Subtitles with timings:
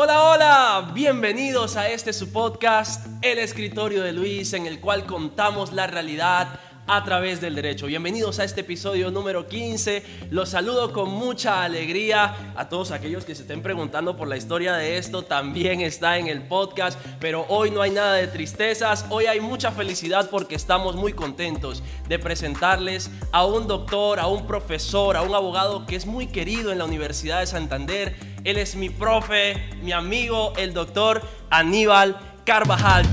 [0.00, 5.72] Hola, hola, bienvenidos a este su podcast, El Escritorio de Luis, en el cual contamos
[5.72, 7.86] la realidad a través del derecho.
[7.86, 10.04] Bienvenidos a este episodio número 15.
[10.30, 14.74] Los saludo con mucha alegría a todos aquellos que se estén preguntando por la historia
[14.74, 15.22] de esto.
[15.22, 19.04] También está en el podcast, pero hoy no hay nada de tristezas.
[19.10, 24.46] Hoy hay mucha felicidad porque estamos muy contentos de presentarles a un doctor, a un
[24.46, 28.27] profesor, a un abogado que es muy querido en la Universidad de Santander.
[28.44, 33.04] Él es mi profe, mi amigo, el doctor Aníbal Carvajal.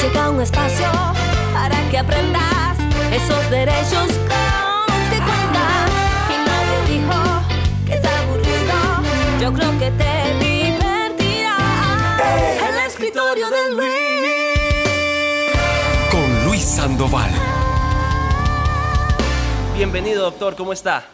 [0.00, 0.86] Llega un espacio
[1.52, 2.78] para que aprendas
[3.12, 5.90] esos derechos con los que cuentas.
[6.30, 7.18] Y nadie dijo
[7.86, 8.78] que es aburrido.
[9.40, 11.56] Yo creo que te divertirá.
[12.68, 13.90] El escritorio de Luis.
[16.10, 17.30] con Luis Sandoval.
[19.74, 21.04] Bienvenido, doctor, ¿cómo está?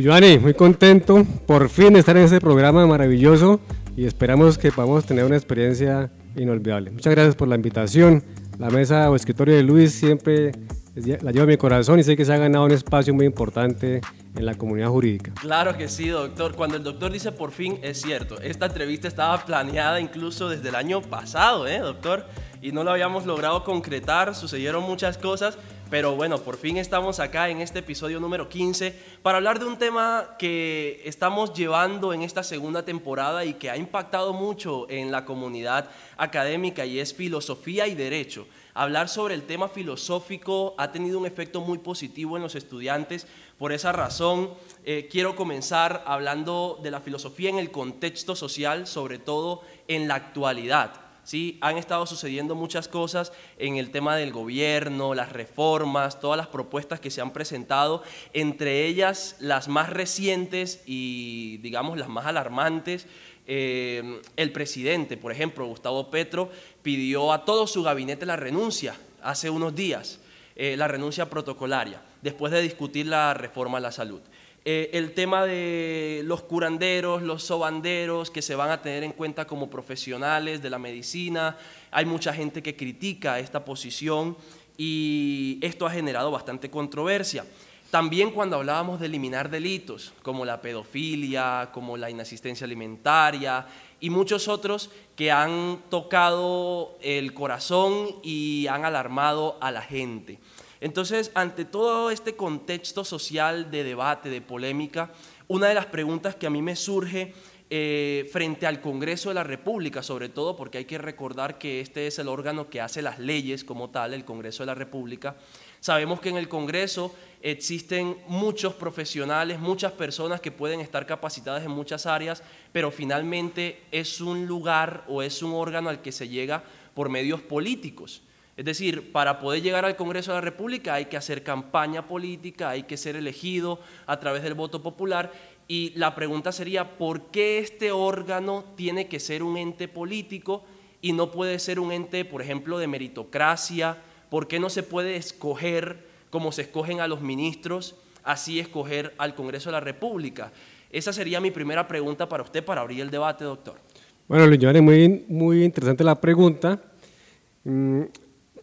[0.00, 3.60] Giovanni, muy contento por fin estar en este programa maravilloso
[3.96, 6.90] y esperamos que podamos tener una experiencia inolvidable.
[6.90, 8.24] Muchas gracias por la invitación.
[8.58, 10.52] La mesa o escritorio de Luis siempre
[10.94, 14.00] la lleva a mi corazón y sé que se ha ganado un espacio muy importante
[14.36, 15.32] en la comunidad jurídica.
[15.40, 16.54] Claro que sí, doctor.
[16.54, 18.40] Cuando el doctor dice por fin, es cierto.
[18.40, 22.26] Esta entrevista estaba planeada incluso desde el año pasado, ¿eh, doctor?
[22.62, 25.58] Y no lo habíamos logrado concretar, sucedieron muchas cosas,
[25.90, 29.78] pero bueno, por fin estamos acá en este episodio número 15 para hablar de un
[29.78, 35.24] tema que estamos llevando en esta segunda temporada y que ha impactado mucho en la
[35.24, 38.46] comunidad académica y es filosofía y derecho.
[38.72, 43.26] Hablar sobre el tema filosófico ha tenido un efecto muy positivo en los estudiantes.
[43.56, 44.50] Por esa razón,
[44.84, 50.16] eh, quiero comenzar hablando de la filosofía en el contexto social, sobre todo en la
[50.16, 51.03] actualidad.
[51.24, 51.58] ¿Sí?
[51.60, 57.00] Han estado sucediendo muchas cosas en el tema del gobierno, las reformas, todas las propuestas
[57.00, 63.06] que se han presentado, entre ellas las más recientes y digamos las más alarmantes.
[63.46, 66.50] Eh, el presidente, por ejemplo, Gustavo Petro,
[66.82, 70.20] pidió a todo su gabinete la renuncia hace unos días,
[70.56, 74.20] eh, la renuncia protocolaria, después de discutir la reforma a la salud.
[74.66, 79.46] Eh, el tema de los curanderos, los sobanderos, que se van a tener en cuenta
[79.46, 81.58] como profesionales de la medicina.
[81.90, 84.38] Hay mucha gente que critica esta posición
[84.78, 87.44] y esto ha generado bastante controversia.
[87.90, 93.66] También cuando hablábamos de eliminar delitos, como la pedofilia, como la inasistencia alimentaria
[94.00, 100.40] y muchos otros que han tocado el corazón y han alarmado a la gente.
[100.84, 105.10] Entonces, ante todo este contexto social de debate, de polémica,
[105.48, 107.32] una de las preguntas que a mí me surge
[107.70, 112.06] eh, frente al Congreso de la República, sobre todo porque hay que recordar que este
[112.06, 115.36] es el órgano que hace las leyes como tal, el Congreso de la República.
[115.80, 121.70] Sabemos que en el Congreso existen muchos profesionales, muchas personas que pueden estar capacitadas en
[121.70, 126.62] muchas áreas, pero finalmente es un lugar o es un órgano al que se llega
[126.92, 128.20] por medios políticos.
[128.56, 132.70] Es decir, para poder llegar al Congreso de la República hay que hacer campaña política,
[132.70, 135.32] hay que ser elegido a través del voto popular
[135.66, 140.62] y la pregunta sería, ¿por qué este órgano tiene que ser un ente político
[141.00, 143.98] y no puede ser un ente, por ejemplo, de meritocracia?
[144.30, 149.34] ¿Por qué no se puede escoger como se escogen a los ministros, así escoger al
[149.34, 150.52] Congreso de la República?
[150.90, 153.80] Esa sería mi primera pregunta para usted para abrir el debate, doctor.
[154.28, 156.80] Bueno, Luis muy, muy interesante la pregunta.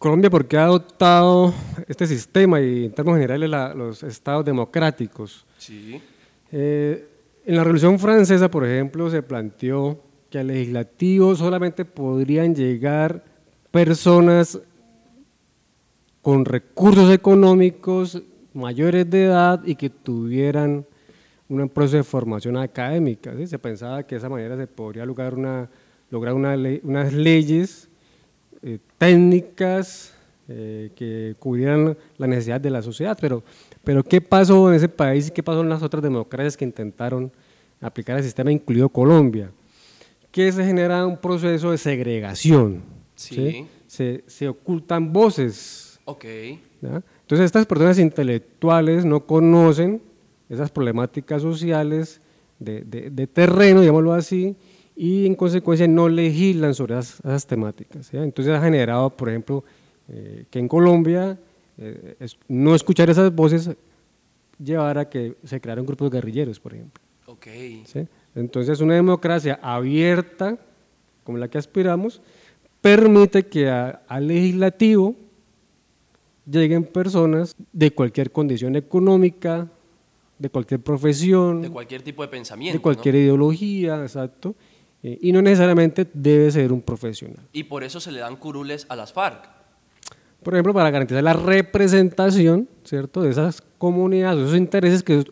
[0.02, 1.54] Colombia, ¿por qué ha adoptado
[1.86, 5.46] este sistema y en términos generales los estados democráticos?
[5.56, 6.02] Sí.
[6.50, 7.06] Eh,
[7.46, 13.22] en la Revolución Francesa, por ejemplo, se planteó que al legislativo solamente podrían llegar
[13.70, 14.58] personas
[16.20, 18.20] con recursos económicos
[18.54, 20.84] mayores de edad y que tuvieran
[21.48, 23.32] un proceso de formación académica.
[23.46, 25.70] Se pensaba que de esa manera se podría lograr, una,
[26.10, 27.88] lograr unas leyes
[28.62, 30.14] eh, técnicas
[30.48, 33.16] eh, que cubrieran la necesidad de la sociedad.
[33.20, 33.42] Pero,
[33.82, 37.32] pero ¿qué pasó en ese país y qué pasó en las otras democracias que intentaron
[37.80, 39.50] aplicar el sistema, incluido Colombia?
[40.30, 42.82] Que se genera un proceso de segregación.
[43.14, 43.66] Sí.
[43.86, 46.00] Se, se, ocultan voces.
[46.04, 46.24] Ok.
[46.82, 50.02] Entonces estas personas intelectuales no conocen
[50.48, 52.20] esas problemáticas sociales
[52.58, 54.56] de, de, de terreno, digámoslo así,
[54.94, 58.12] y en consecuencia no legislan sobre esas, temáticas.
[58.12, 59.64] Entonces ha generado, por ejemplo,
[60.08, 61.38] eh, que en Colombia
[61.78, 62.16] eh,
[62.48, 63.70] no escuchar esas voces
[64.62, 67.02] llevara a que se crearan grupos guerrilleros, por ejemplo.
[67.26, 67.84] Okay.
[68.34, 70.58] Entonces una democracia abierta,
[71.24, 72.20] como la que aspiramos,
[72.80, 75.14] permite que al legislativo
[76.44, 79.68] lleguen personas de cualquier condición económica,
[80.38, 84.54] de cualquier profesión, de cualquier tipo de pensamiento, de cualquier ideología, exacto,
[85.02, 87.44] eh, y no necesariamente debe ser un profesional.
[87.52, 89.48] Y por eso se le dan curules a las FARC.
[90.42, 95.24] Por ejemplo, para garantizar la representación, ¿cierto?, de esas comunidades, esos intereses que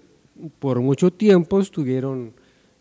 [0.59, 2.33] por mucho tiempo estuvieron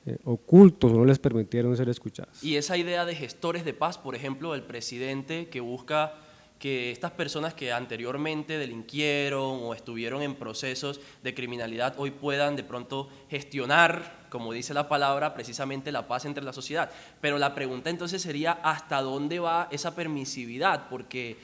[0.05, 2.43] eh, ocultos no les permitieron ser escuchados.
[2.43, 6.13] Y esa idea de gestores de paz, por ejemplo, el presidente que busca
[6.59, 12.65] que estas personas que anteriormente delinquieron o estuvieron en procesos de criminalidad hoy puedan de
[12.65, 16.91] pronto gestionar, como dice la palabra, precisamente la paz entre la sociedad.
[17.21, 20.89] Pero la pregunta entonces sería, ¿hasta dónde va esa permisividad?
[20.89, 21.37] Porque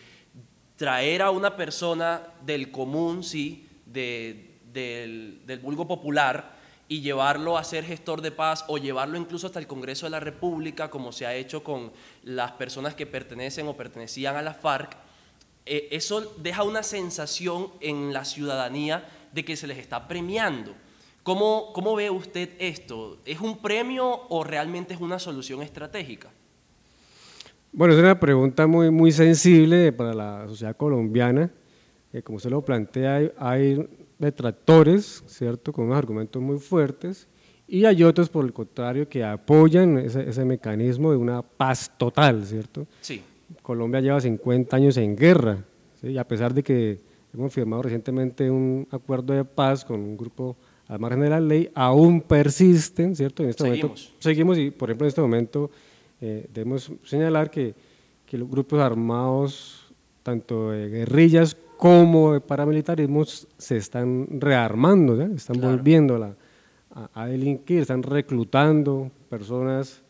[0.75, 4.59] traer a una persona del común, sí, del,
[5.45, 6.55] del vulgo popular,
[6.87, 10.19] y llevarlo a ser gestor de paz o llevarlo incluso hasta el Congreso de la
[10.19, 11.91] República, como se ha hecho con
[12.23, 15.04] las personas que pertenecen o pertenecían a la FARC,
[15.65, 20.73] eh, eso deja una sensación en la ciudadanía de que se les está premiando.
[21.23, 23.17] ¿Cómo, ¿Cómo ve usted esto?
[23.25, 26.29] ¿Es un premio o realmente es una solución estratégica?
[27.71, 31.49] Bueno, es una pregunta muy, muy sensible para la sociedad colombiana.
[32.13, 37.27] Eh, como usted lo plantea, hay, hay, detractores, ¿cierto?, con unos argumentos muy fuertes,
[37.67, 42.45] y hay otros, por el contrario, que apoyan ese, ese mecanismo de una paz total,
[42.45, 42.87] ¿cierto?
[43.01, 43.21] Sí.
[43.61, 45.63] Colombia lleva 50 años en guerra,
[46.03, 46.99] y a pesar de que
[47.33, 50.55] hemos firmado recientemente un acuerdo de paz con un grupo
[50.87, 53.41] al margen de la ley, aún persisten, ¿cierto?
[53.43, 53.89] En este seguimos.
[53.89, 55.71] momento seguimos y, por ejemplo, en este momento
[56.21, 57.73] eh, debemos señalar que,
[58.25, 59.93] que, los grupos armados,
[60.23, 65.25] tanto de guerrillas como de paramilitarismos, se están rearmando, ¿ya?
[65.35, 65.75] están Claro.
[65.75, 66.35] volviendo a, la-
[66.91, 70.03] a- a delinquir, están reclutando personas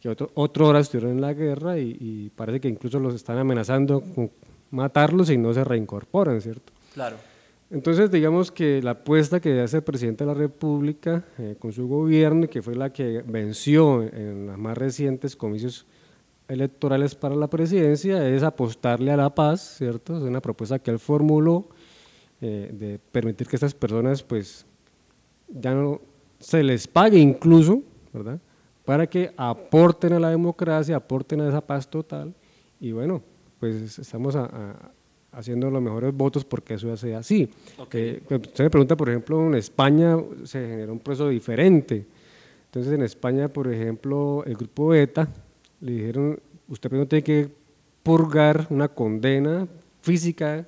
[0.00, 3.38] que otro, otra hora estuvieron en la guerra y, y parece que incluso los están
[3.38, 4.30] amenazando con
[4.70, 6.72] matarlos y no se reincorporan, ¿cierto?
[6.94, 7.16] Claro.
[7.70, 11.86] Entonces, digamos que la apuesta que hace el presidente de la República eh, con su
[11.86, 15.86] gobierno, y que fue la que venció en los más recientes comicios
[16.48, 20.16] electorales para la presidencia, es apostarle a la paz, ¿cierto?
[20.16, 21.68] Es una propuesta que él formuló
[22.40, 24.66] eh, de permitir que estas personas, pues,
[25.48, 26.00] ya no
[26.40, 27.82] se les pague incluso,
[28.12, 28.40] ¿verdad?
[28.90, 32.34] Para que aporten a la democracia, aporten a esa paz total.
[32.80, 33.22] Y bueno,
[33.60, 34.90] pues estamos a- a-
[35.38, 37.48] haciendo los mejores votos porque eso sea así.
[37.78, 37.94] Ok.
[37.94, 42.04] Eh, usted me pregunta, por ejemplo, en España se generó un proceso diferente.
[42.64, 45.28] Entonces, en España, por ejemplo, el grupo ETA
[45.80, 47.48] le dijeron, usted primero tiene que
[48.02, 49.68] purgar una condena
[50.02, 50.66] física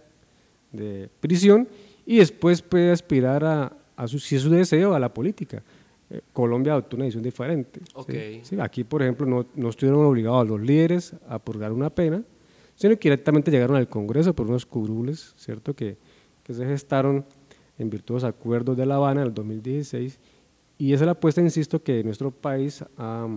[0.70, 1.66] de prisión
[2.06, 5.60] y después puede aspirar a, a su, si es su deseo, a la política.
[6.32, 7.80] Colombia adoptó una decisión diferente.
[7.84, 7.92] ¿sí?
[7.94, 8.12] Ok.
[8.42, 12.22] Sí, aquí, por ejemplo, no, no estuvieron obligados los líderes a purgar una pena,
[12.74, 15.96] sino que directamente llegaron al Congreso por unos curules, ¿cierto?, que,
[16.42, 17.24] que se gestaron
[17.78, 20.18] en virtud de los acuerdos de La Habana en el 2016.
[20.78, 23.28] Y esa es la apuesta, insisto, que nuestro país ha,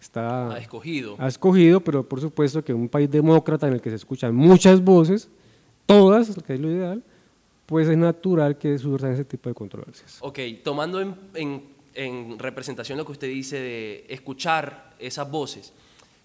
[0.00, 1.16] está, Ha escogido.
[1.18, 4.82] ha escogido, pero por supuesto que un país demócrata en el que se escuchan muchas
[4.82, 5.30] voces,
[5.86, 7.02] todas, que es lo ideal,
[7.66, 10.18] pues es natural que surjan ese tipo de controversias.
[10.20, 15.72] Ok, tomando en, en- en representación lo que usted dice de escuchar esas voces,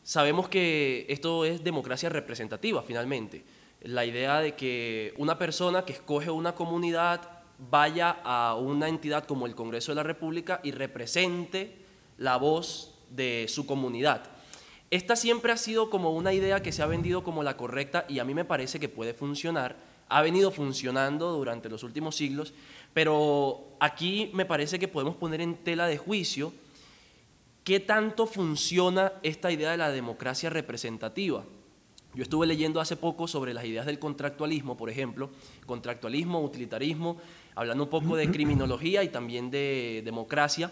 [0.03, 3.43] sabemos que esto es democracia representativa finalmente.
[3.81, 7.21] La idea de que una persona que escoge una comunidad
[7.57, 11.75] vaya a una entidad como el Congreso de la República y represente
[12.17, 14.23] la voz de su comunidad.
[14.91, 18.19] Esta siempre ha sido como una idea que se ha vendido como la correcta y
[18.19, 19.75] a mí me parece que puede funcionar.
[20.13, 22.53] Ha venido funcionando durante los últimos siglos,
[22.93, 26.53] pero aquí me parece que podemos poner en tela de juicio
[27.63, 31.43] qué tanto funciona esta idea de la democracia representativa.
[32.13, 35.31] Yo estuve leyendo hace poco sobre las ideas del contractualismo, por ejemplo,
[35.65, 37.17] contractualismo, utilitarismo,
[37.55, 40.71] hablando un poco de criminología y también de democracia.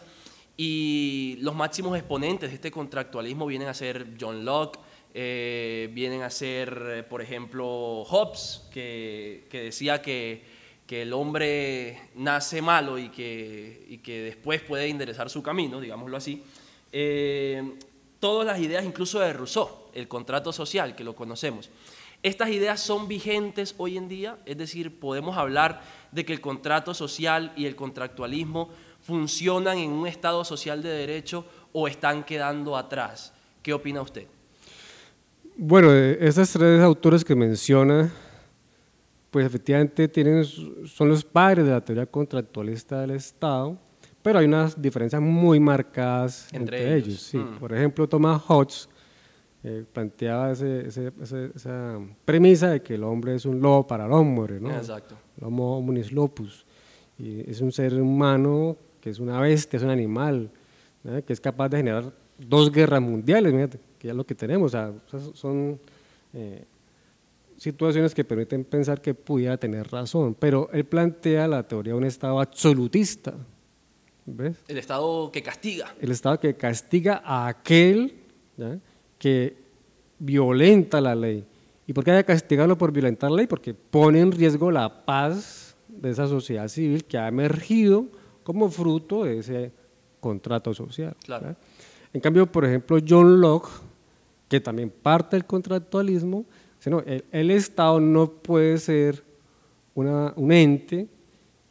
[0.56, 4.78] Y los máximos exponentes de este contractualismo vienen a ser John Locke,
[5.14, 13.00] eh, vienen a ser, eh, por ejemplo, Hobbes, que, decía que, el hombre nace malo
[13.00, 16.44] y que, y que después puede enderezar su camino, digámoslo así.
[16.92, 17.76] Eh,
[18.20, 21.70] todas las ideas, incluso de Rousseau, el contrato social, que lo conocemos.
[22.24, 26.94] Estas ideas son vigentes hoy en día, es decir, podemos hablar de que el contrato
[26.94, 33.34] social y el contractualismo funcionan en un Estado social de derecho o están quedando atrás.
[33.64, 34.28] ¿Qué opina usted?
[35.64, 38.12] Bueno, eh, esas tres autores que menciona,
[39.30, 43.78] pues efectivamente tienen, son los padres de la teoría contractualista del Estado,
[44.24, 47.08] pero hay unas diferencias muy marcadas Entre entre, ellos.
[47.08, 47.22] ellos.
[47.22, 47.38] sí.
[47.38, 47.60] Mm.
[47.60, 48.90] Por ejemplo, Thomas Hobbes
[49.64, 54.08] eh, planteaba ese- ese- ese- esa premisa de que el hombre es un lobo para
[54.08, 54.72] el hombre, ¿no?
[54.76, 55.16] Exacto.
[55.38, 56.66] El Homo hominis lopus.
[57.20, 60.50] Y es un ser humano que es una bestia, es un animal,
[61.04, 61.24] ¿no?
[61.24, 64.70] que es capaz de generar dos guerras mundiales, fíjate, que ya lo que tenemos, o
[64.72, 65.80] sea, esas son
[66.34, 66.66] eh,
[67.56, 72.06] situaciones que permiten pensar que pudiera tener razón, pero él plantea la teoría de un
[72.06, 73.36] Estado absolutista,
[74.26, 74.58] ¿ves?
[74.68, 75.94] El Estado que castiga.
[76.02, 78.16] El Estado que castiga a aquel
[78.58, 78.80] ¿ya?
[79.20, 79.56] que
[80.18, 81.46] violenta la ley.
[81.86, 83.46] ¿Y por qué hay que castigarlo por violentar la ley?
[83.46, 88.08] Porque pone en riesgo la paz de esa sociedad civil que ha emergido
[88.42, 89.72] como fruto de ese
[90.20, 91.16] contrato social.
[91.24, 91.56] Claro.
[92.14, 93.70] En cambio, por ejemplo, John Locke,
[94.52, 96.44] que también parte del contractualismo,
[96.78, 99.24] dice, no, el, el Estado no puede ser
[99.96, 101.08] una- un ente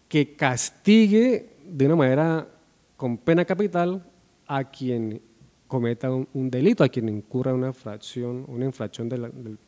[0.09, 2.49] que castigue de una manera
[2.97, 4.03] con pena capital
[4.47, 5.21] a quien
[5.67, 9.59] cometa un, un delito, a quien incurra una infracción, una infracción de la- del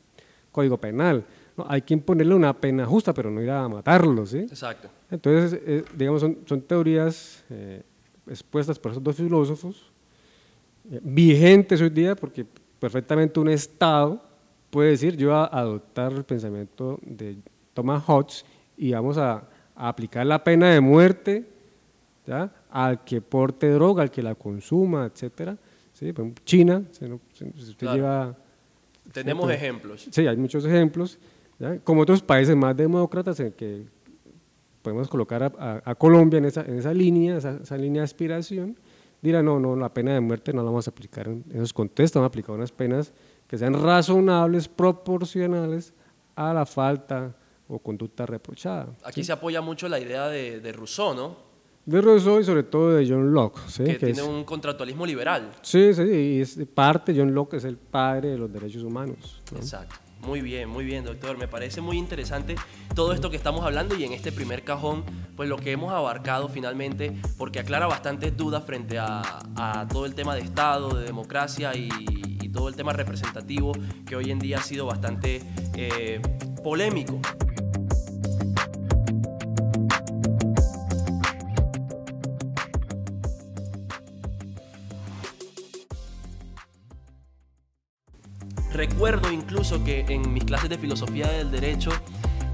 [0.50, 1.22] Código Penal.
[1.54, 1.66] ¿no?
[1.68, 4.38] Hay que imponerle una pena justa, pero no ir a matarlo, ¿sí?
[4.38, 4.88] Exacto.
[5.10, 7.82] Entonces, eh, digamos, son, son teorías eh,
[8.26, 9.92] expuestas por esos dos filósofos,
[10.90, 12.46] eh, vigentes hoy día, porque
[12.86, 14.20] perfectamente un Estado
[14.68, 17.36] puede decir, yo voy a adoptar el pensamiento de
[17.74, 18.44] Thomas Hobbes
[18.76, 19.44] y vamos a,
[19.76, 21.46] a aplicar la pena de muerte
[22.26, 22.50] ¿ya?
[22.70, 25.56] al que porte droga, al que la consuma, etcétera.
[26.44, 27.96] China, si, no- si usted Claro.
[27.96, 28.36] lleva
[29.12, 30.08] Tenemos ejemplos.
[30.10, 31.20] Sí, hay muchos ejemplos,
[31.60, 31.78] ¿ya?
[31.78, 33.84] como otros países más demócratas en que
[34.82, 38.06] podemos colocar a, a- a Colombia en esa, en esa línea, esa, esa línea de
[38.06, 38.76] aspiración,
[39.22, 42.20] dirá, no, no, la pena de muerte no la vamos a aplicar en esos contextos,
[42.20, 43.12] vamos a aplicar unas penas
[43.46, 45.94] que sean razonables, proporcionales
[46.36, 47.34] a la falta
[47.68, 48.88] o conducta reprochada.
[49.04, 51.36] Aquí se apoya mucho la idea de, de Rousseau, ¿no?
[51.84, 53.58] De Rousseau y sobre todo de John Locke.
[53.68, 53.84] ¿sí?
[53.84, 55.50] que Que tiene es- un contractualismo liberal.
[55.62, 59.40] sí, sí, y es parte, John Locke es el padre de los derechos humanos.
[59.52, 59.58] ¿no?
[59.58, 59.96] Exacto.
[60.22, 61.36] Muy bien, muy bien, doctor.
[61.36, 62.54] Me parece muy interesante
[62.94, 65.04] todo esto que estamos hablando y en este primer cajón,
[65.36, 70.34] pues lo que hemos abarcado finalmente, porque aclara bastantes dudas frente a, todo el tema
[70.34, 71.88] de Estado, de democracia y,
[72.40, 73.72] y todo el tema representativo
[74.06, 75.42] que hoy en día ha sido bastante
[75.74, 76.20] eh,
[76.62, 77.20] polémico.
[88.72, 89.30] Recuerdo
[89.62, 91.92] incluso que en mis clases de filosofía del derecho,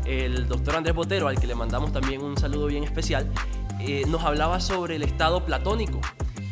[0.05, 3.33] el doctor Andrés Botero, al que le mandamos también un saludo bien especial,
[3.81, 6.03] eh, nos hablaba sobre el estado platónico.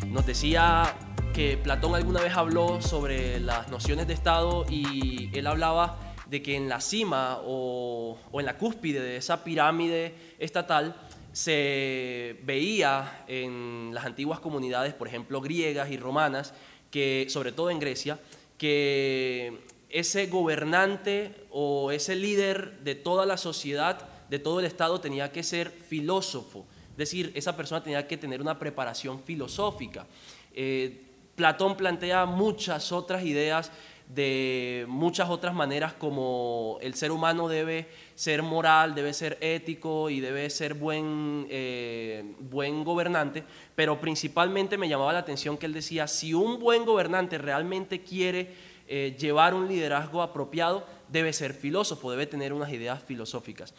[0.07, 0.97] Nos decía
[1.35, 6.57] que Platón alguna vez habló sobre las nociones de estado y él hablaba de que
[6.57, 10.97] en la cima o, o en la cúspide de esa pirámide estatal
[11.35, 16.55] se veía en las antiguas comunidades, por ejemplo, griegas y romanas,
[16.91, 18.19] que sobre todo en Grecia,
[18.57, 25.33] que ese gobernante o ese líder de toda la sociedad, de todo el Estado, tenía
[25.33, 26.67] que ser filósofo.
[26.93, 30.07] Es decir, esa persona tenía que tener una preparación filosófica.
[30.53, 31.03] Eh,
[31.35, 33.71] Platón plantea muchas otras ideas
[34.09, 40.21] de muchas otras maneras como el ser humano debe ser moral, debe ser ético y
[40.21, 43.43] debe ser buen, eh, buen gobernante,
[43.75, 48.55] pero principalmente me llamaba la atención que él decía, si un buen gobernante realmente quiere
[48.89, 53.75] eh, llevar un liderazgo apropiado, debe ser filósofo, debe tener unas ideas filosóficas.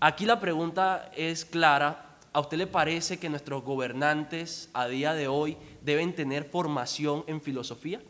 [0.00, 5.26] Aquí la pregunta es clara, ¿a usted le parece que nuestros gobernantes a día de
[5.28, 8.00] hoy deben tener formación en filosofía?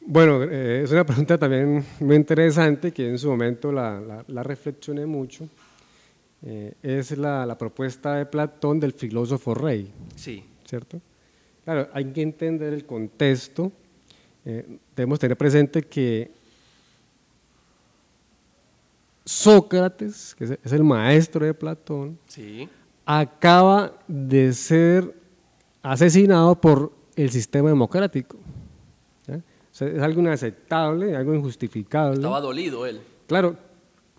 [0.00, 4.42] Bueno, eh, es una pregunta también muy interesante que en su momento la, la- la
[4.42, 5.48] reflexioné mucho.
[6.42, 10.98] Eh, es la, la propuesta de Platón del filósofo rey, Sí, ¿cierto?
[11.64, 13.70] Claro, hay que entender el contexto.
[14.44, 16.30] Eh, debemos tener presente que
[19.24, 22.68] Sócrates, que es- el maestro de Platón, sí,
[23.04, 25.14] acaba de ser
[25.82, 28.36] asesinado por el sistema democrático.
[29.26, 29.36] ¿ya?
[29.36, 29.40] O
[29.72, 32.16] sea, es algo inaceptable, algo injustificable.
[32.16, 33.00] estaba dolido él.
[33.26, 33.56] Claro,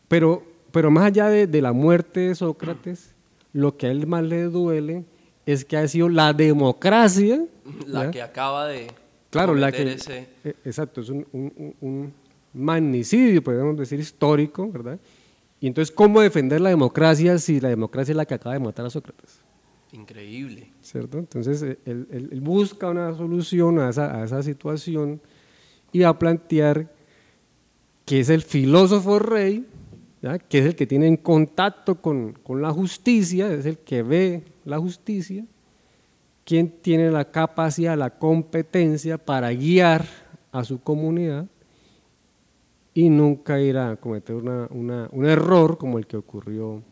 [0.07, 3.13] pero, pero más allá de, de la muerte de Sócrates,
[3.53, 5.03] lo que a él más le duele
[5.45, 7.43] es que ha sido la democracia.
[7.87, 8.11] La ¿ya?
[8.11, 8.87] que acaba de
[9.31, 9.93] Claro, la que.
[9.93, 12.13] ese- eh, Exacto, es un, un- un-
[12.53, 15.00] magnicidio, podemos decir, histórico, ¿verdad?
[15.59, 18.85] Y entonces, ¿cómo defender la democracia si la democracia es la que acaba de matar
[18.85, 19.39] a Sócrates?
[19.93, 20.69] Increíble.
[20.81, 21.17] ¿cierto?
[21.17, 25.21] Entonces, eh, él, él- él busca una solución a esa, a esa situación
[25.93, 26.91] y va a plantear
[28.05, 29.65] que es el filósofo rey,
[30.21, 30.39] ¿ya?
[30.39, 34.43] que es el que tiene en contacto con, con la justicia, es el que ve
[34.65, 35.45] la justicia,
[36.51, 40.03] quien tiene la capacidad, la competencia para guiar
[40.51, 41.46] a su comunidad
[42.93, 46.84] y nunca ir a cometer una- una- un error como el que ocurrió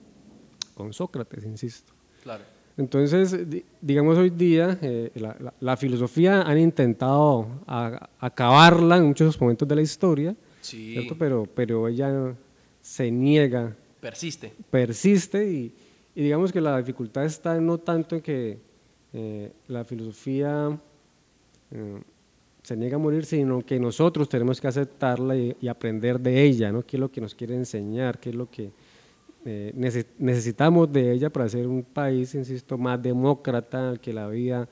[0.76, 1.92] con Sócrates, insisto.
[2.24, 2.44] Claro.
[2.78, 9.08] Entonces, di- digamos hoy día, eh, la, la- la filosofía han intentado a- acabarla en
[9.08, 10.94] muchos momentos de la historia, Sí.
[10.94, 11.18] ¿cierto?
[11.18, 12.34] Pero, pero ella
[12.82, 14.54] se niega, Persiste.
[14.72, 15.76] persiste y,
[16.16, 18.69] y digamos que la dificultad está no tanto en que
[19.14, 20.78] eh, la filosofía
[21.72, 22.02] eh,
[22.64, 26.86] se niega a morir, sino que nosotros tenemos que aceptarla y, aprender de ella, ¿no?
[26.86, 28.20] ¿Qué es lo que nos quiere enseñar?
[28.20, 28.72] ¿Qué es lo que
[29.46, 34.68] eh, nece- necesitamos de ella para ser un país, insisto, más demócrata, que la vida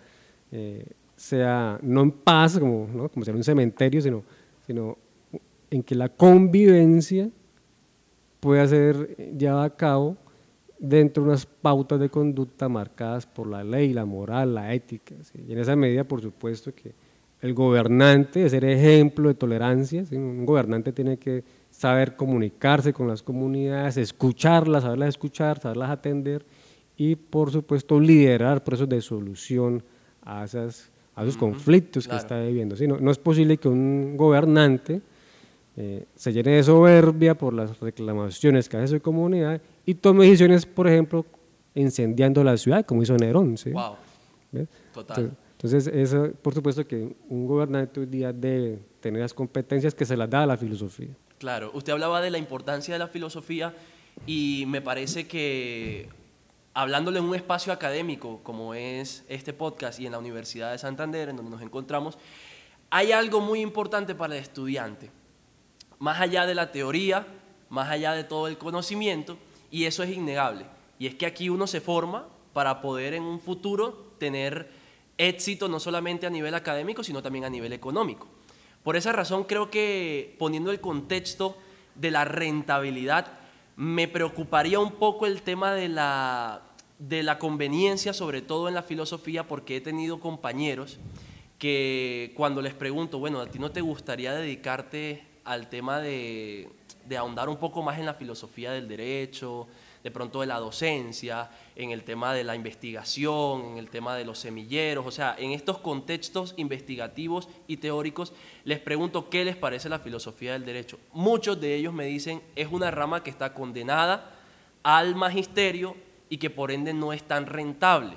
[1.17, 4.24] sea no en paz, como, como ser un cementerio, sino,
[4.65, 4.98] sino
[5.70, 7.29] en que la convivencia
[8.39, 10.15] pueda ser llevada a cabo
[10.79, 15.15] dentro de unas pautas de conducta marcadas por la ley, la moral, la ética.
[15.22, 15.39] ¿sí?
[15.48, 16.93] Y en esa medida, por supuesto, que
[17.41, 20.05] el gobernante debe ser ejemplo de tolerancia.
[20.05, 20.15] ¿sí?
[20.15, 26.46] Un gobernante tiene que saber comunicarse con las comunidades, escucharlas, saberlas escuchar, saberlas atender
[26.96, 29.84] y, por supuesto, liderar procesos de solución
[30.24, 32.17] a, esas, a esos conflictos claro.
[32.17, 32.75] que está viviendo.
[32.75, 32.88] ¿sí?
[32.88, 35.01] No, no es posible que un gobernante
[35.77, 40.65] eh, se llene de soberbia por las reclamaciones que hace su comunidad y tome decisiones,
[40.65, 41.24] por ejemplo,
[41.75, 43.57] incendiando la ciudad, como hizo Nerón.
[43.57, 43.69] ¿sí?
[43.72, 43.96] Wow.
[44.91, 45.38] Total.
[45.51, 50.17] Entonces, eso, por supuesto que un gobernante hoy día debe tener las competencias que se
[50.17, 51.10] las da a la filosofía.
[51.38, 53.75] Claro, usted hablaba de la importancia de la filosofía
[54.25, 56.10] y me parece que
[56.74, 61.29] hablándole en un espacio académico como es este podcast y en la Universidad de Santander,
[61.29, 62.17] en donde nos encontramos,
[62.89, 65.12] hay algo muy importante para el estudiante,
[65.99, 67.25] más allá de la teoría,
[67.69, 69.37] más allá de todo el conocimiento,
[69.71, 70.65] y eso es innegable.
[70.99, 74.71] Y es que aquí uno se forma para poder en un futuro tener
[75.17, 78.27] éxito no solamente a nivel académico, sino también a nivel económico.
[78.83, 81.57] Por esa razón creo que poniendo el contexto
[81.95, 83.33] de la rentabilidad,
[83.75, 86.61] me preocuparía un poco el tema de la,
[86.97, 90.99] de la conveniencia, sobre todo en la filosofía, porque he tenido compañeros
[91.59, 96.69] que cuando les pregunto, bueno, ¿a ti no te gustaría dedicarte al tema de,
[97.17, 99.67] ahondar un poco más en la filosofía del derecho,
[100.03, 104.25] de pronto de la docencia, en el tema de la investigación, en el tema de
[104.25, 108.33] los semilleros, o sea, en estos contextos investigativos y teóricos,
[108.65, 110.99] les pregunto qué les parece la filosofía del derecho.
[111.13, 114.33] Muchos de ellos me dicen es una rama que está condenada
[114.83, 115.95] al magisterio
[116.29, 118.15] y que por ende no es tan rentable.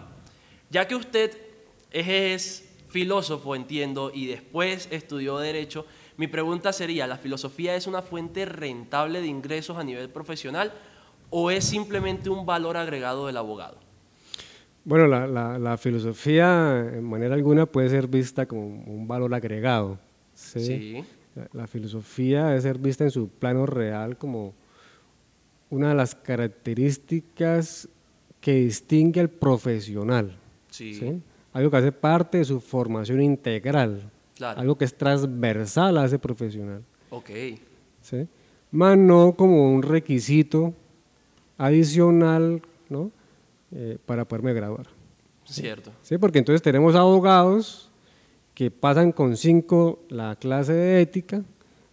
[0.68, 1.36] Ya que usted
[1.90, 5.86] es filósofo, entiendo, y después estudió derecho,
[6.20, 10.70] mi pregunta sería, ¿la filosofía es una fuente rentable de ingresos a nivel profesional
[11.30, 13.78] o es simplemente un valor agregado del abogado?
[14.84, 19.98] Bueno, la, la- la filosofía en manera alguna puede ser vista como un valor agregado.
[20.34, 20.60] ¿sí?
[20.60, 21.04] Sí.
[21.34, 24.52] La, la filosofía debe ser vista en su plano real como
[25.70, 27.88] una de las características
[28.40, 30.36] que distingue al profesional.
[30.70, 31.20] Sí.
[31.52, 34.60] Algo que hace parte de su formación integral, Claro.
[34.60, 36.82] algo que es transversal a ese profesional.
[37.10, 37.28] Ok,
[38.00, 38.26] ¿sí?
[38.70, 40.72] Más no como un requisito
[41.58, 43.10] adicional ¿no?
[43.70, 44.86] Eh, para poderme graduar.
[45.44, 45.92] cierto.
[46.02, 46.16] ¿sí?
[46.16, 47.90] Porque entonces tenemos abogados
[48.54, 51.42] que pasan con cinco la clase de ética,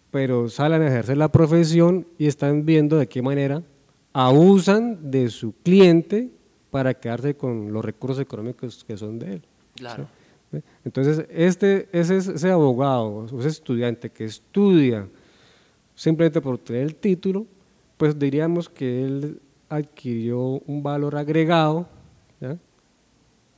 [0.09, 3.61] pero salen a ejercer la profesión y están viendo de qué manera
[4.13, 6.29] abusan de su cliente
[6.71, 9.41] para quedarse con los recursos económicos que son de él.
[9.75, 10.05] Claro.
[10.05, 10.16] ¿sí?
[10.85, 15.07] Entonces, este, ese, ese abogado, o ese estudiante que estudia
[15.95, 17.45] simplemente por tener el título,
[17.97, 21.87] pues diríamos que él adquirió un valor agregado,
[22.39, 22.57] ¿ya?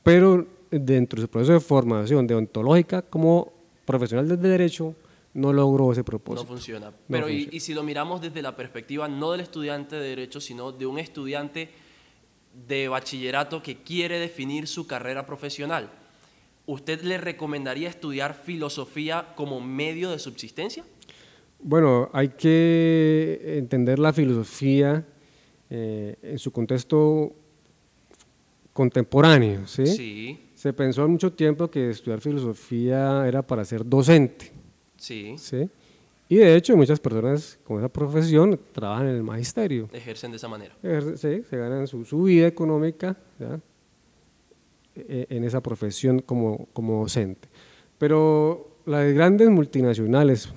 [0.04, 3.52] pero dentro de su proceso de formación deontológica como
[3.86, 4.95] profesional del derecho
[5.34, 6.47] no logró ese No propósito.
[6.47, 6.91] funciona.
[7.08, 7.49] Pero funciona.
[7.56, 10.97] Y, si lo miramos desde la perspectiva no del estudiante de derecho, sino de un
[10.97, 11.69] estudiante
[12.67, 15.91] de bachillerato que quiere definir su carrera profesional,
[16.69, 20.84] ¿usted le recomendaría estudiar filosofía como medio de subsistencia?
[21.62, 25.03] Bueno, hay que entender la filosofía
[25.69, 27.34] eh, en su contexto
[28.71, 29.67] contemporáneo.
[29.67, 29.86] ¿sí?
[29.88, 34.51] Sí, Se pensó mucho tiempo que estudiar filosofía era para ser docente.
[34.97, 35.69] sí, ¿sí?
[36.32, 39.89] Y de hecho muchas personas con esa profesión trabajan en el magisterio.
[39.91, 40.75] ejercen de esa manera.
[41.15, 43.60] Sí, se ganan su, su vida económica ¿ya?
[45.07, 47.47] E- en esa profesión como, como docente.
[47.97, 50.49] Pero las grandes multinacionales,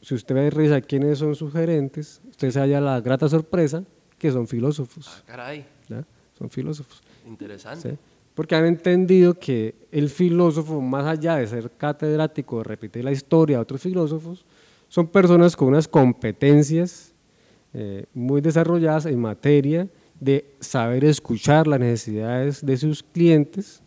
[0.00, 3.84] si usted revisa quiénes son sus gerentes, usted se halla la grata sorpresa
[4.18, 5.06] que son filósofos.
[5.08, 5.64] Ah, caray.
[6.38, 7.02] Son filósofos.
[7.26, 7.90] interesante.
[7.90, 7.96] ¿sí?
[8.34, 13.58] Porque han entendido que el filósofo, más allá de ser catedrático, de repetir la historia
[13.58, 14.44] de otros filósofos,
[14.88, 17.12] son personas con unas competencias
[17.74, 19.86] eh, muy desarrolladas en materia
[20.22, 23.82] de saber escuchar las necesidades de sus clientes,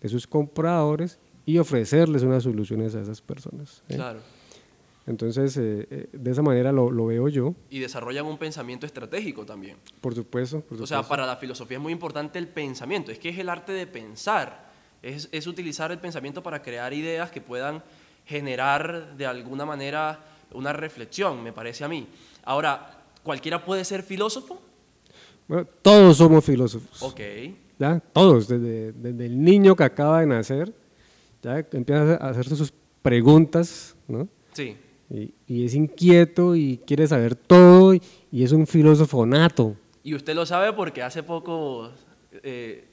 [0.00, 3.84] de sus compradores y ofrecerles unas soluciones a esas personas.
[3.88, 3.94] ¿eh?
[3.94, 4.18] Claro.
[5.06, 9.46] Entonces, eh, eh, de esa manera lo, lo veo yo, Y desarrollan un pensamiento estratégico
[9.46, 9.76] también.
[10.00, 10.60] por supuesto.
[10.62, 11.08] por O sea, supuesto.
[11.08, 13.12] para la filosofía es muy importante el pensamiento.
[13.12, 14.68] Es que es el arte de pensar.
[15.00, 17.84] Es, es utilizar el pensamiento para crear ideas que puedan
[18.26, 22.08] generar de alguna manera una reflexión, me parece a mí.
[22.42, 24.60] Ahora, ¿cualquiera puede ser filósofo?
[25.48, 27.02] Bueno, todos somos filósofos.
[27.02, 27.20] Ok.
[27.78, 28.00] ¿ya?
[28.12, 30.72] Todos, desde, desde el niño que acaba de nacer,
[31.42, 34.28] ya empieza a hacerse sus preguntas, ¿no?
[34.52, 34.76] Sí.
[35.10, 39.74] Y, y es inquieto y quiere saber todo y, y es un filósofo nato.
[40.02, 41.90] Y usted lo sabe porque hace poco
[42.42, 42.84] eh,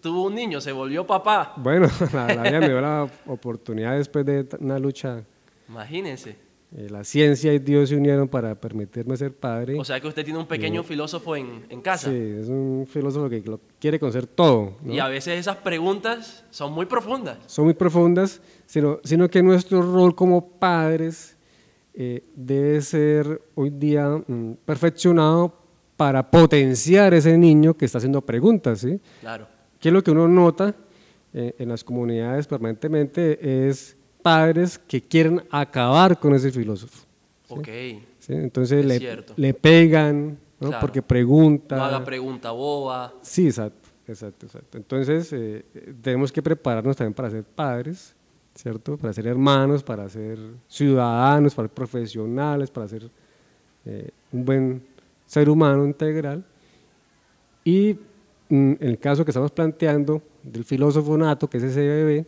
[0.00, 1.54] tuvo un niño, se volvió papá.
[1.56, 5.24] Bueno, la, la vida me dio la oportunidad después de una lucha.
[5.68, 6.36] Imagínense.
[6.76, 9.78] Eh, la ciencia y Dios se unieron para permitirme ser padre.
[9.78, 12.10] O sea que usted tiene un pequeño filósofo en, en casa.
[12.10, 14.76] sí, es un filósofo que lo quiere conocer todo.
[14.82, 14.92] ¿no?
[14.92, 17.38] Y a veces esas preguntas son muy profundas.
[17.46, 21.36] son muy profundas, sino, sino que nuestro rol como padres
[21.94, 25.54] eh, debe ser hoy día mm, perfeccionado
[25.96, 28.80] para potenciar ese niño que está haciendo preguntas.
[28.80, 29.00] ¿sí?
[29.20, 29.46] Claro.
[29.78, 30.74] ¿Qué es lo que uno nota
[31.32, 33.68] eh, en las comunidades permanentemente?
[33.68, 37.04] Es padres que quieren acabar con ese filósofo.
[37.48, 37.68] Ok.
[38.18, 38.32] ¿sí?
[38.32, 40.68] Entonces Es le, le pegan ¿no?
[40.68, 40.80] Claro.
[40.80, 41.76] porque pregunta.
[41.76, 43.12] No haga pregunta boba.
[43.20, 44.78] Sí, exacto, exacto, exacto.
[44.78, 48.16] Entonces, eh, eh, tenemos que prepararnos también para ser padres,
[48.54, 48.96] ¿cierto?
[48.96, 53.10] Para ser hermanos, para ser ciudadanos, para ser profesionales, para ser
[53.84, 54.82] eh, un buen
[55.26, 56.42] ser humano integral.
[57.62, 57.98] Y
[58.48, 62.26] mm, en el caso que estamos planteando del filósofo nato, que es ese bebé,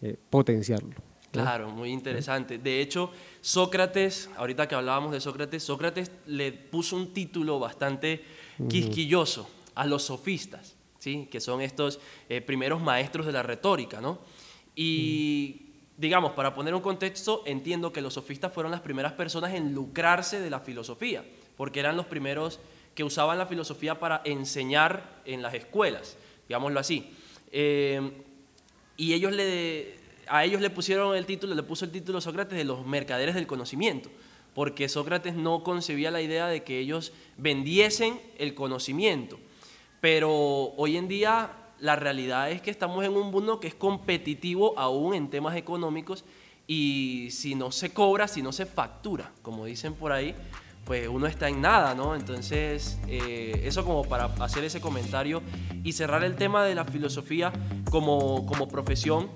[0.00, 1.07] eh, potenciarlo.
[1.30, 2.58] Claro, muy interesante.
[2.58, 3.10] De hecho,
[3.40, 8.24] Sócrates, ahorita que hablábamos de Sócrates, Sócrates le puso un título bastante
[8.68, 11.28] quisquilloso a los sofistas, ¿sí?
[11.30, 14.00] que son estos eh, primeros maestros de la retórica.
[14.00, 14.20] ¿no?
[14.74, 19.74] Y, digamos, para poner un contexto, entiendo que los sofistas fueron las primeras personas en
[19.74, 21.24] lucrarse de la filosofía,
[21.56, 22.58] porque eran los primeros
[22.94, 26.16] que usaban la filosofía para enseñar en las escuelas,
[26.48, 27.10] digámoslo así.
[27.52, 28.24] Eh,
[28.96, 29.97] y ellos le,
[30.30, 33.46] a ellos le pusieron el título, le puso el título Sócrates de los mercaderes del
[33.46, 34.10] conocimiento,
[34.54, 39.38] porque Sócrates no concebía la idea de que ellos vendiesen el conocimiento.
[40.00, 40.30] Pero
[40.76, 45.14] hoy en día la realidad es que estamos en un mundo que es competitivo aún
[45.14, 46.24] en temas económicos
[46.66, 50.34] y si no se cobra, si no se factura, como dicen por ahí,
[50.84, 52.14] pues uno está en nada, ¿no?
[52.14, 55.42] Entonces, eh, eso como para hacer ese comentario
[55.84, 57.52] y cerrar el tema de la filosofía
[57.90, 59.30] como, como profesión.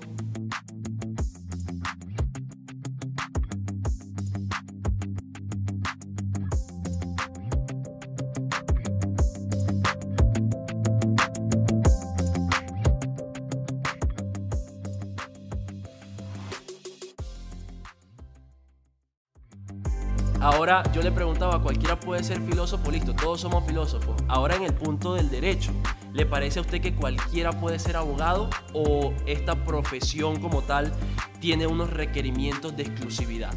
[20.93, 24.15] Yo le preguntaba, cualquiera puede ser filósofo, listo, todos somos filósofos.
[24.27, 25.71] Ahora en el punto del derecho,
[26.13, 30.91] ¿le parece a usted que cualquiera puede ser abogado o esta profesión como tal
[31.39, 33.53] tiene unos requerimientos de exclusividad?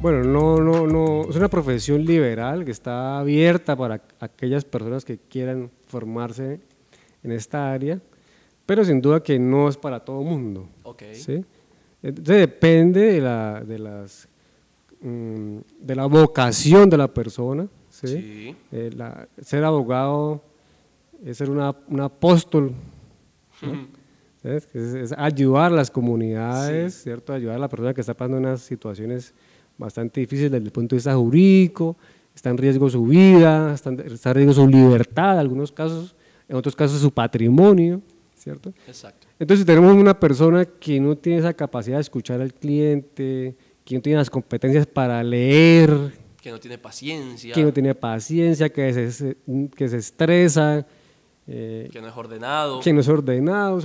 [0.00, 5.18] Bueno, no, no, no, es una profesión liberal que está abierta para aquellas personas que
[5.18, 6.60] quieran formarse
[7.22, 8.00] en esta área,
[8.64, 10.66] pero sin duda que no es para todo el mundo.
[10.84, 11.02] Ok.
[11.12, 11.44] ¿sí?
[12.02, 14.28] Entonces depende de la, de las,
[15.00, 17.66] mm, de la vocación de la persona.
[17.90, 18.06] ¿sí?
[18.08, 18.56] Sí.
[18.72, 20.42] Eh, la- ser abogado
[21.24, 22.72] es ser una- un apóstol,
[24.44, 27.32] Es, es ayudar a las comunidades, ¿cierto?
[27.32, 29.34] Ayudar a la persona que está pasando unas situaciones
[29.76, 31.96] bastante difíciles desde el punto de vista jurídico,
[32.34, 36.14] está en riesgo su vida, está en, está en riesgo su libertad, en algunos casos,
[36.48, 38.00] en otros casos su patrimonio,
[38.36, 38.72] ¿cierto?
[38.86, 39.26] Exacto.
[39.40, 43.56] Entonces, si tenemos una persona que no tiene esa capacidad de escuchar al cliente,
[43.88, 45.90] que no tiene las competencias para leer,
[46.42, 49.36] Que no tiene paciencia, que no tiene paciencia, que se,
[49.74, 50.86] que se estresa,
[51.46, 52.80] eh, que no es ordenado.
[52.80, 53.80] que no es ordenado.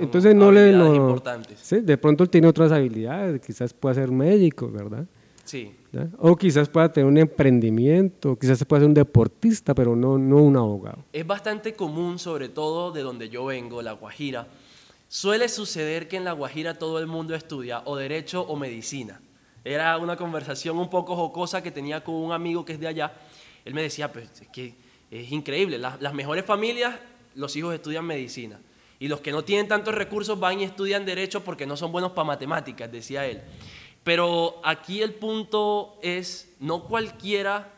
[0.00, 0.72] Entonces no le...
[0.72, 1.60] no- importantes.
[1.62, 5.06] sí, de pronto él tiene otras habilidades, quizás pueda ser médico, ¿verdad?
[5.44, 5.72] Sí.
[5.92, 6.08] ¿Ya?
[6.18, 10.38] O quizás pueda tener un emprendimiento, quizás se pueda ser un deportista, pero no, no
[10.38, 11.04] un abogado.
[11.12, 14.48] Es bastante común, sobre todo de donde yo vengo, La Guajira.
[15.06, 19.20] Suele suceder que en La Guajira todo el mundo estudia o derecho o medicina.
[19.64, 23.14] Era una conversación un poco jocosa que tenía con un amigo que es de allá.
[23.64, 24.74] Él me decía, pues es que
[25.10, 26.94] es increíble, las, las mejores familias,
[27.34, 28.60] los hijos estudian medicina.
[28.98, 32.12] Y los que no tienen tantos recursos van y estudian derecho porque no son buenos
[32.12, 33.42] para matemáticas, decía él.
[34.04, 37.72] Pero aquí el punto es, no cualquiera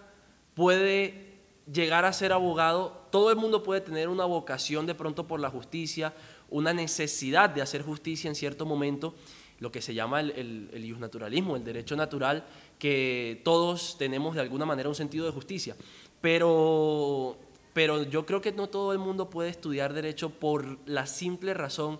[0.55, 1.37] puede
[1.73, 5.51] llegar a ser abogado, todo el mundo puede tener una vocación de pronto por la
[5.51, 6.15] justicia,
[6.51, 9.15] una necesidad de hacer justicia en cierto momento,
[9.59, 12.45] lo que se llama el, el, el naturalismo, el derecho natural,
[12.79, 15.77] que todos tenemos de alguna manera un sentido de justicia.
[16.21, 17.37] Pero,
[17.73, 21.99] pero yo creo que no todo el mundo puede estudiar derecho por la simple razón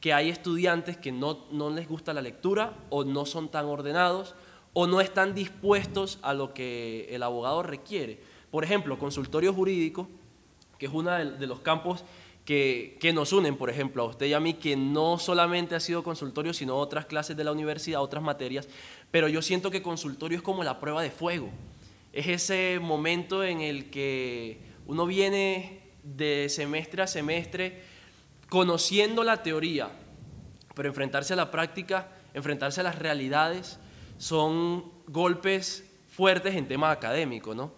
[0.00, 4.34] que hay estudiantes que no, no les gusta la lectura o no son tan ordenados
[4.72, 8.20] o no están dispuestos a lo que el abogado requiere.
[8.50, 10.08] Por ejemplo, consultorio jurídico,
[10.78, 12.04] que es uno de los campos
[12.48, 16.02] que, nos unen, por ejemplo, a usted y a mí, que no solamente ha sido
[16.02, 18.66] consultorio, sino otras clases de la universidad, otras materias,
[19.10, 21.50] pero yo siento que consultorio es como la prueba de fuego.
[22.10, 27.82] Es ese momento en el que uno viene de semestre a semestre
[28.48, 29.90] conociendo la teoría,
[30.74, 33.78] pero enfrentarse a la práctica, enfrentarse a las realidades,
[34.16, 37.77] son golpes fuertes en temas académicos, ¿no?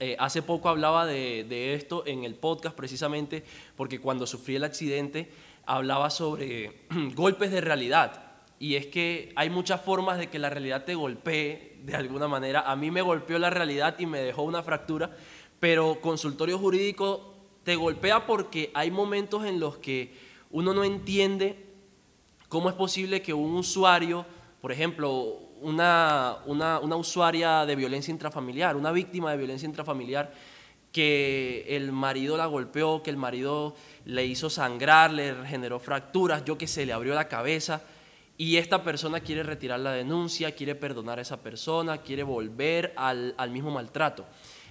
[0.00, 3.44] Eh, hace poco hablaba de, de, esto en el podcast precisamente
[3.76, 5.30] porque cuando sufrí el accidente
[5.66, 8.30] hablaba sobre golpes de realidad.
[8.58, 12.60] Y es que hay muchas formas de que la realidad te golpee de alguna manera.
[12.60, 15.16] A mí me golpeó la realidad y me dejó una fractura,
[15.58, 20.14] pero consultorio jurídico te golpea porque hay momentos en los que
[20.50, 21.66] uno no entiende
[22.48, 24.26] cómo es posible que un usuario,
[24.60, 30.32] por ejemplo, una, una, usuaria de violencia intrafamiliar, una víctima de violencia intrafamiliar,
[30.92, 36.58] que el marido la golpeó, que el marido le hizo sangrar, le generó fracturas, yo
[36.58, 37.82] que se le abrió la cabeza,
[38.36, 43.34] y esta persona quiere retirar la denuncia, quiere perdonar a esa persona, quiere volver al,
[43.36, 44.24] al mismo maltrato.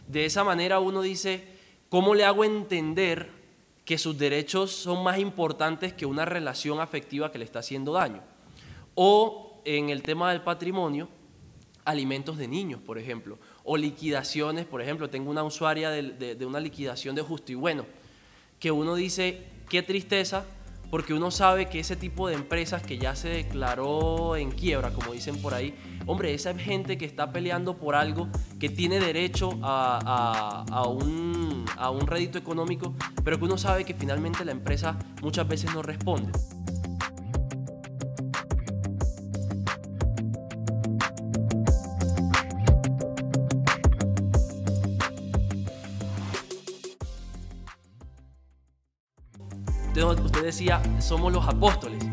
[0.08, 1.48] De esa manera uno dice,
[1.88, 3.30] ¿cómo le hago entender
[3.86, 8.24] que sus derechos son más importantes que una relación afectiva que le está haciendo daño?
[8.96, 11.10] O en el tema del patrimonio,
[11.86, 16.60] alimentos de niños, por ejemplo, o liquidaciones, por ejemplo, tengo una usuaria de, de, una
[16.60, 17.86] liquidación de justo y bueno,
[18.60, 20.46] que uno dice, qué tristeza,
[20.92, 25.14] porque uno sabe que ese tipo de empresas que ya se declaró en quiebra, como
[25.14, 28.28] dicen por ahí, hombre, esa gente que está peleando por algo,
[28.60, 33.86] que tiene derecho a, a, a, un, a un rédito económico, pero que uno sabe
[33.86, 36.32] que finalmente la empresa muchas veces no responde.
[50.50, 52.04] Decía, somos los apóstoles,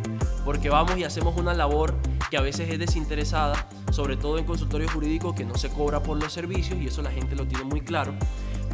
[0.44, 1.94] porque vamos y hacemos una labor
[2.30, 6.22] que a veces es desinteresada, sobre todo en consultorio jurídico que no se cobra por
[6.22, 8.14] los servicios y eso la gente lo tiene muy claro.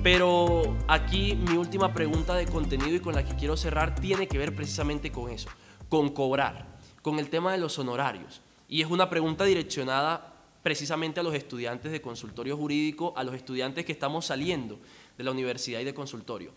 [0.02, 4.36] Pero aquí mi última pregunta de contenido y con la que quiero cerrar tiene que
[4.36, 5.48] ver precisamente con eso,
[5.88, 6.66] con cobrar,
[7.00, 8.40] con el tema de los honorarios.
[8.68, 13.84] Y es una pregunta direccionada precisamente a los estudiantes de consultorio jurídico, a los estudiantes
[13.84, 14.80] que estamos saliendo
[15.16, 16.52] de la universidad y de consultorio.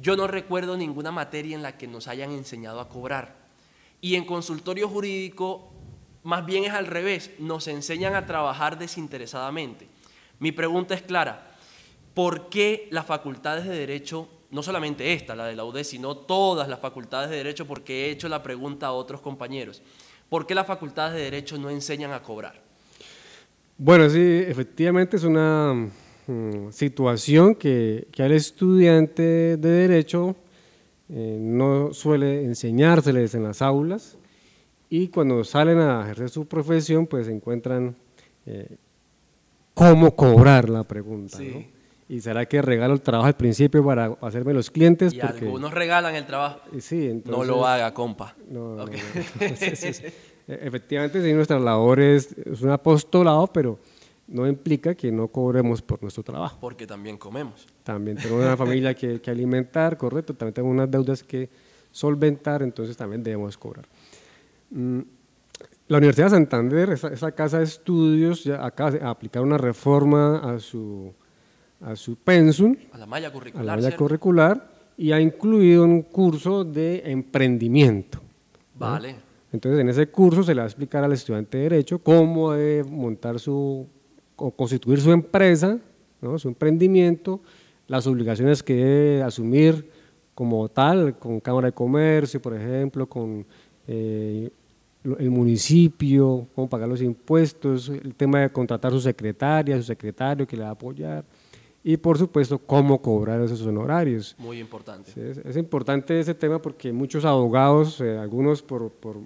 [0.00, 3.34] Yo no recuerdo ninguna materia en la que nos hayan enseñado a cobrar.
[4.00, 5.72] Y en consultorio jurídico,
[6.22, 9.88] más bien es al revés, nos enseñan a trabajar desinteresadamente.
[10.38, 11.56] Mi pregunta es clara,
[12.14, 16.68] ¿por qué las facultades de Derecho, no solamente esta, la de la UD, sino todas
[16.68, 19.82] las facultades de Derecho, porque he hecho la pregunta a otros compañeros,
[20.28, 22.62] ¿por qué las facultades de Derecho no enseñan a cobrar?
[23.76, 25.88] Bueno, sí, efectivamente es una
[26.70, 30.36] situación que, que, al estudiante de Derecho
[31.08, 34.18] eh, no suele enseñárseles en las aulas
[34.90, 37.96] y cuando salen a ejercer su profesión pues encuentran
[38.46, 38.76] eh,
[39.74, 41.38] cómo cobrar la pregunta.
[41.38, 41.50] Sí.
[41.54, 41.78] ¿no?
[42.10, 45.12] Y será que regalo el trabajo al principio para hacerme los clientes.
[45.12, 46.60] Y porque, algunos regalan el trabajo.
[46.78, 48.34] Sí, entonces, no lo haga, compa.
[48.50, 48.92] No, Ok.
[48.92, 50.04] no, sí.
[50.46, 53.78] Efectivamente, sí, nuestra labor es, es un apostolado, pero
[54.28, 56.58] no implica que no cobremos por nuestro trabajo.
[56.60, 57.66] Porque también comemos.
[57.82, 61.48] También tenemos una familia que, que alimentar, correcto, también tenemos unas deudas que
[61.90, 63.86] solventar, entonces también debemos cobrar.
[64.70, 65.00] Mm,
[65.88, 70.54] La Universidad de Santander, esa, esa casa de estudios, ya acaba de aplicar una reforma
[70.54, 71.12] a su,
[71.80, 73.64] a su pensum, A la malla a curricular.
[73.64, 78.18] la malla curricular, y ha incluido un curso de emprendimiento.
[78.74, 78.80] ¿no?
[78.80, 79.14] Vale.
[79.50, 82.84] Entonces, en ese curso se le va a explicar al estudiante de Derecho cómo debe
[82.84, 83.86] montar su,
[84.38, 85.78] o constituir su empresa,
[86.20, 86.38] ¿no?
[86.38, 87.40] su emprendimiento,
[87.86, 89.90] las obligaciones que debe asumir
[90.34, 93.44] como tal, con Cámara de Comercio, por ejemplo, con
[93.86, 94.50] eh,
[95.18, 100.56] el municipio, cómo pagar los impuestos, el tema de contratar su secretaria, su secretario que
[100.56, 101.24] le va a apoyar,
[101.82, 104.36] y por supuesto, cómo cobrar esos honorarios.
[104.38, 105.10] Muy importante.
[105.30, 109.16] Es, es importante ese tema porque muchos abogados, eh, algunos por, por,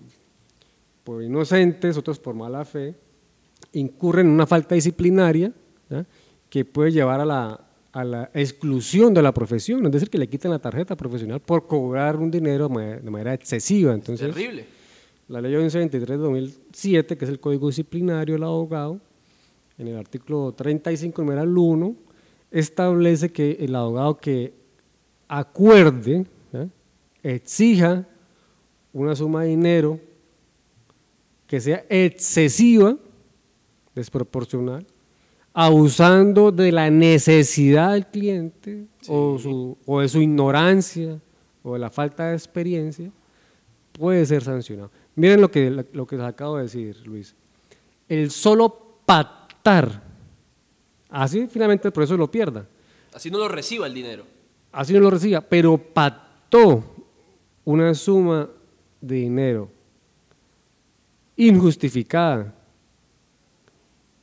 [1.03, 2.95] por inocentes, otros por mala fe,
[3.73, 5.53] incurren en una falta disciplinaria
[5.89, 6.05] ¿ya?
[6.49, 7.61] que puede llevar a la,
[7.93, 11.67] a la exclusión de la profesión, es decir, que le quitan la tarjeta profesional por
[11.67, 13.95] cobrar un dinero de manera, de manera excesiva.
[13.95, 14.65] Entonces, Terrible.
[15.29, 19.01] la ley 1123 de 2007, que es el Código Disciplinario del Abogado,
[19.79, 21.97] en el artículo 35, numeral 1,
[22.51, 24.53] establece que el abogado que
[25.29, 26.27] acuerde,
[27.23, 28.07] exija
[28.93, 30.01] una suma de dinero
[31.47, 32.97] que sea excesiva,
[33.95, 34.87] desproporcional,
[35.55, 41.19] abusando de la necesidad del cliente o, su- o de su ignorancia
[41.63, 43.11] o de la falta de experiencia,
[43.93, 44.91] puede ser sancionado.
[45.15, 47.35] Miren lo que, lo que les acabo de decir, Luis.
[48.09, 50.03] El solo pactar,
[51.11, 52.67] así finalmente el proceso lo pierda,
[53.15, 54.25] Así no lo reciba el dinero.
[54.73, 56.83] así no lo reciba, pero pactó
[57.65, 58.49] una suma
[59.03, 59.69] de dinero
[61.37, 62.55] injustificada,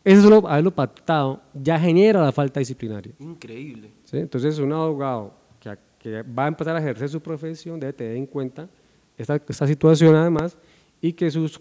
[0.04, 3.14] eso solo haberlo pactado ya genera la falta disciplinaria.
[3.20, 3.92] Increíble.
[4.06, 4.18] ¿sí?
[4.18, 8.26] Entonces, un abogado que, que va a empezar a ejercer su profesión debe tener en
[8.26, 8.70] cuenta
[9.18, 10.58] esta, esta situación además
[11.02, 11.60] y que sus,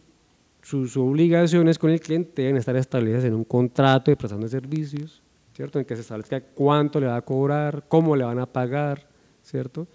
[0.63, 5.23] sus obligaciones con el cliente deben estar establecidas en un contrato de prestación de servicios,
[5.53, 5.81] ¿cierto?
[5.81, 9.09] En que se establezca cuánto le va a cobrar, cómo le van a pagar,
[9.43, 9.89] ¿cierto?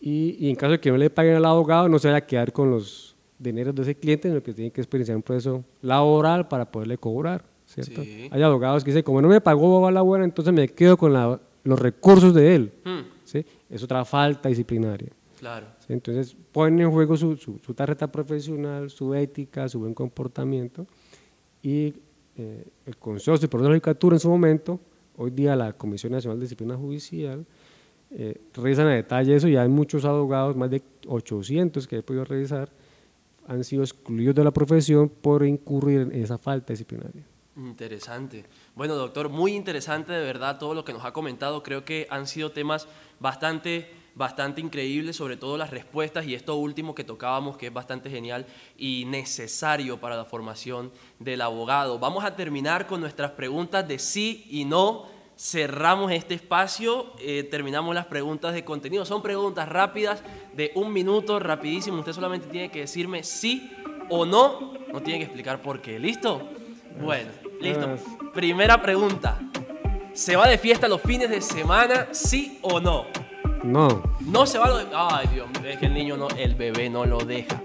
[0.00, 2.26] Y, y en caso de que no le paguen al abogado, no se vaya a
[2.26, 6.48] quedar con los dineros de ese cliente, sino que tiene que experienciar un proceso laboral
[6.48, 8.02] para poderle cobrar, ¿cierto?
[8.02, 8.28] Sí.
[8.30, 11.40] Hay abogados que dicen, como no me pagó la buena, entonces me quedo con la-
[11.64, 13.44] los recursos de él, Hmm, ¿sí?
[13.70, 15.10] Es otra falta disciplinaria.
[15.38, 15.66] claro.
[15.86, 15.92] ¿sí?
[15.92, 20.86] Entonces ponen en juego su, su- su tarjeta profesional, su ética, su buen comportamiento
[21.62, 21.94] y
[22.36, 24.80] eh, el Superior de la Judicatura en su momento,
[25.16, 27.44] hoy día la Comisión Nacional de Disciplina Judicial,
[28.10, 32.24] eh, revisan a detalle eso y hay muchos abogados, más de 800 que he podido
[32.24, 32.70] revisar,
[33.46, 37.24] han sido excluidos de la profesión por incurrir en esa falta disciplinaria.
[37.56, 38.44] Interesante.
[38.74, 41.62] Bueno, doctor, muy interesante de verdad todo lo que nos ha comentado.
[41.62, 42.88] Creo que han sido temas
[43.20, 48.10] bastante, bastante increíbles, sobre todo las respuestas y esto último que tocábamos, que es bastante
[48.10, 48.44] genial
[48.76, 52.00] y necesario para la formación del abogado.
[52.00, 55.13] Vamos a terminar con nuestras preguntas de sí y no.
[55.36, 59.04] Cerramos este espacio, eh, terminamos las preguntas de contenido.
[59.04, 61.98] Son preguntas rápidas de un minuto, rapidísimo.
[61.98, 63.70] Usted solamente tiene que decirme sí
[64.08, 64.74] o no.
[64.92, 65.98] No tiene que explicar por qué.
[65.98, 66.48] ¿Listo?
[67.00, 67.96] Bueno, listo.
[68.32, 69.40] Primera pregunta.
[70.12, 73.06] ¿Se va de fiesta los fines de semana, sí o no?
[73.64, 74.86] No, No se va lo de...
[74.94, 77.60] Ay, Dios es que el niño no, el bebé no lo deja.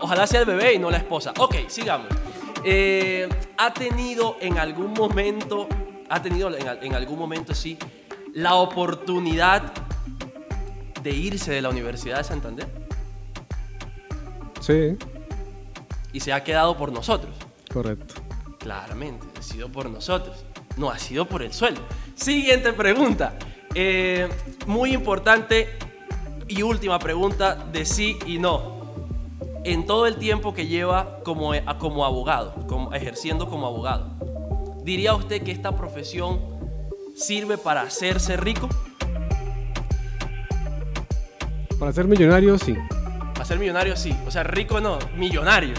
[0.00, 1.34] Ojalá sea el bebé y no la esposa.
[1.38, 2.06] Ok, sigamos.
[2.64, 5.68] Eh, ¿Ha tenido en algún momento,
[6.10, 7.78] ha tenido en, al- en algún momento, sí,
[8.34, 9.72] la oportunidad
[11.02, 12.66] de irse de la Universidad de Santander?
[14.60, 14.96] sí,
[16.12, 17.34] Y se ha quedado por nosotros.
[17.72, 18.14] correcto.
[18.58, 20.44] Claramente, ha sido por nosotros.
[20.76, 21.80] No ha sido por el sueldo.
[22.14, 23.32] Siguiente pregunta.
[23.74, 24.28] Eh,
[24.66, 25.68] muy importante
[26.46, 28.80] y última pregunta de sí y no.
[29.64, 34.10] En todo el tiempo que lleva como, como abogado, como, ejerciendo como abogado,
[34.84, 36.40] ¿diría usted que esta profesión
[37.14, 38.68] sirve para hacerse rico?
[41.78, 42.76] Para ser millonario, sí.
[43.32, 45.74] Para ser millonario sí, o sea, rico no, millonario.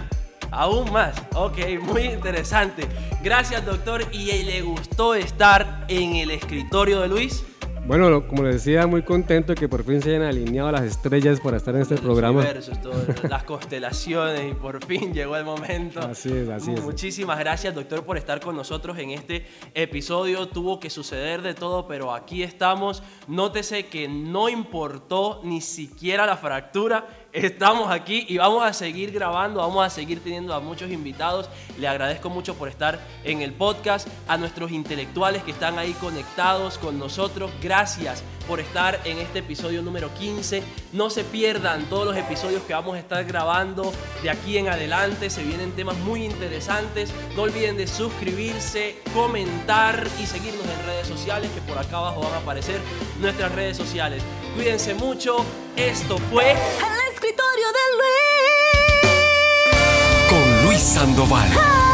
[0.52, 2.88] Aún más, ok, muy interesante.
[3.24, 7.44] Gracias doctor y le gustó estar en el escritorio de Luis.
[7.92, 11.58] Bueno, como les decía, muy contento que por fin se hayan alineado las estrellas para
[11.58, 12.40] estar en este Los programa.
[12.40, 12.94] universos, todo,
[13.30, 16.00] las constelaciones y por fin llegó el momento.
[16.00, 16.82] Así es, así es.
[16.82, 20.48] Muchísimas gracias doctor por estar con nosotros en este episodio.
[20.48, 23.04] Tuvo que suceder de todo, pero aquí estamos.
[23.28, 27.06] Nótese que no importó ni siquiera la fractura.
[27.34, 31.50] Estamos aquí y vamos a seguir grabando, vamos a seguir teniendo a muchos invitados.
[31.78, 36.78] Le agradezco mucho por estar en el podcast, a nuestros intelectuales que están ahí conectados
[36.78, 37.50] con nosotros.
[37.62, 40.62] Gracias por estar en este episodio número 15.
[40.92, 45.30] No se pierdan todos los episodios que vamos a estar grabando de aquí en adelante.
[45.30, 47.14] Se vienen temas muy interesantes.
[47.38, 52.34] No olviden de suscribirse, comentar y seguirnos en redes sociales que por acá abajo van
[52.34, 52.82] a aparecer
[53.22, 54.22] nuestras redes sociales.
[54.54, 55.46] Cuídense mucho.
[55.78, 56.52] Esto fue...
[56.52, 57.86] El escritorio de
[59.00, 59.10] Luis.
[60.30, 61.50] Con Luis Sandoval.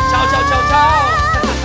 [0.10, 1.57] Chao, chao, chao, chao.